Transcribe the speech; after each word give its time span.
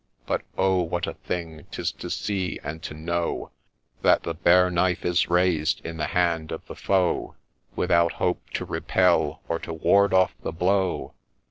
—But, 0.25 0.41
oh! 0.57 0.81
what 0.81 1.05
a 1.05 1.13
thing 1.13 1.67
'tis 1.69 1.91
to 1.91 2.09
see 2.09 2.59
and 2.63 2.81
to 2.81 2.95
know 2.95 3.51
That 4.01 4.23
the 4.23 4.33
bare 4.33 4.71
knife 4.71 5.05
is 5.05 5.29
raised 5.29 5.79
in 5.85 5.97
the 5.97 6.07
hand 6.07 6.51
of 6.51 6.65
the 6.65 6.73
foe, 6.73 7.17
THE 7.17 7.17
HAND 7.19 7.21
OF 7.21 7.35
GLOEY 7.35 7.75
29 7.75 7.75
Without 7.99 8.11
hope 8.13 8.49
to 8.55 8.65
repel, 8.65 9.41
or 9.47 9.59
to 9.59 9.71
ward 9.71 10.11
off 10.11 10.33
the 10.41 10.51
blow 10.51 11.13